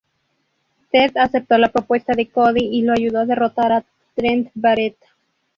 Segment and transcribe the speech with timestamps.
[0.91, 3.85] Ted aceptó la propuesta de Cody y lo ayudó a derrotar a
[4.15, 5.05] Trent Barreta.